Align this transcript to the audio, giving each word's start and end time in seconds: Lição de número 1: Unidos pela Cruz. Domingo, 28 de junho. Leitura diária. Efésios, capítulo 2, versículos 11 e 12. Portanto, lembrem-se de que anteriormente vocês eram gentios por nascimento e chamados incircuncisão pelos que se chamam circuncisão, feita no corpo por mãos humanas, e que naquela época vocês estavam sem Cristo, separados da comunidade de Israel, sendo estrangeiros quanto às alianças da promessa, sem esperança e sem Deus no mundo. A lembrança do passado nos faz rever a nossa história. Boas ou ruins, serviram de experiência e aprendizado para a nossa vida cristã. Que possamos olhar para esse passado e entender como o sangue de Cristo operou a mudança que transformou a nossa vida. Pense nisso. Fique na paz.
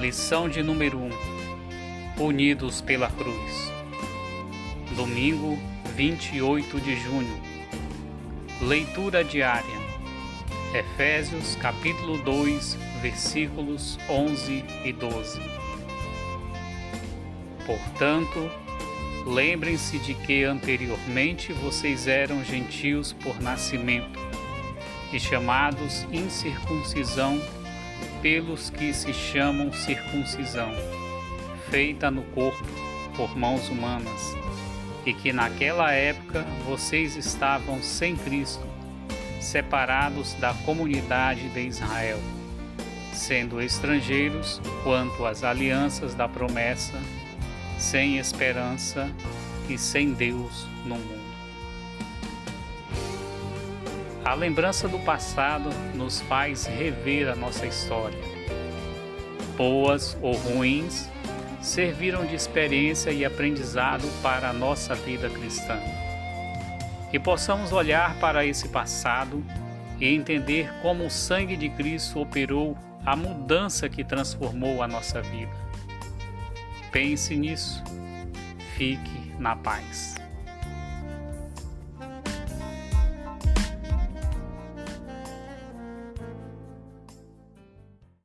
Lição 0.00 0.48
de 0.48 0.62
número 0.62 0.96
1: 0.98 1.10
Unidos 2.24 2.80
pela 2.80 3.10
Cruz. 3.10 3.70
Domingo, 4.96 5.58
28 5.94 6.80
de 6.80 6.96
junho. 6.96 7.38
Leitura 8.62 9.22
diária. 9.22 9.78
Efésios, 10.72 11.54
capítulo 11.56 12.16
2, 12.16 12.78
versículos 13.02 13.98
11 14.08 14.64
e 14.86 14.90
12. 14.90 15.38
Portanto, 17.66 18.50
lembrem-se 19.26 19.98
de 19.98 20.14
que 20.14 20.44
anteriormente 20.44 21.52
vocês 21.52 22.06
eram 22.06 22.42
gentios 22.42 23.12
por 23.12 23.38
nascimento 23.38 24.18
e 25.12 25.20
chamados 25.20 26.06
incircuncisão 26.10 27.38
pelos 28.22 28.70
que 28.70 28.92
se 28.92 29.12
chamam 29.12 29.72
circuncisão, 29.72 30.70
feita 31.70 32.10
no 32.10 32.22
corpo 32.22 32.64
por 33.16 33.36
mãos 33.36 33.68
humanas, 33.68 34.34
e 35.04 35.12
que 35.14 35.32
naquela 35.32 35.92
época 35.92 36.44
vocês 36.66 37.16
estavam 37.16 37.82
sem 37.82 38.16
Cristo, 38.16 38.66
separados 39.40 40.34
da 40.34 40.52
comunidade 40.52 41.48
de 41.48 41.60
Israel, 41.60 42.18
sendo 43.12 43.60
estrangeiros 43.60 44.60
quanto 44.82 45.24
às 45.24 45.42
alianças 45.42 46.14
da 46.14 46.28
promessa, 46.28 47.00
sem 47.78 48.18
esperança 48.18 49.10
e 49.68 49.78
sem 49.78 50.12
Deus 50.12 50.66
no 50.84 50.96
mundo. 50.96 51.29
A 54.24 54.34
lembrança 54.34 54.86
do 54.86 54.98
passado 54.98 55.70
nos 55.94 56.20
faz 56.20 56.66
rever 56.66 57.28
a 57.28 57.34
nossa 57.34 57.66
história. 57.66 58.18
Boas 59.56 60.16
ou 60.20 60.34
ruins, 60.34 61.08
serviram 61.62 62.26
de 62.26 62.34
experiência 62.34 63.10
e 63.10 63.24
aprendizado 63.24 64.06
para 64.22 64.50
a 64.50 64.52
nossa 64.52 64.94
vida 64.94 65.28
cristã. 65.30 65.78
Que 67.10 67.18
possamos 67.18 67.72
olhar 67.72 68.18
para 68.20 68.44
esse 68.44 68.68
passado 68.68 69.42
e 69.98 70.06
entender 70.06 70.70
como 70.82 71.06
o 71.06 71.10
sangue 71.10 71.56
de 71.56 71.70
Cristo 71.70 72.20
operou 72.20 72.76
a 73.04 73.16
mudança 73.16 73.88
que 73.88 74.04
transformou 74.04 74.82
a 74.82 74.88
nossa 74.88 75.22
vida. 75.22 75.52
Pense 76.92 77.34
nisso. 77.34 77.82
Fique 78.76 79.32
na 79.38 79.56
paz. 79.56 80.19